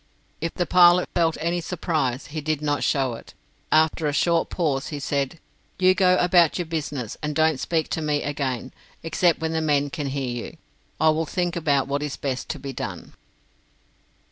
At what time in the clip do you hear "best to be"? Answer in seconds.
12.17-12.73